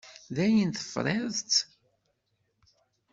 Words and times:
Dayen 0.35 0.71
tefriḍ-tt? 0.71 1.53